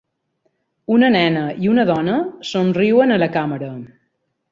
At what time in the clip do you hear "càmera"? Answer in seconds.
3.37-3.69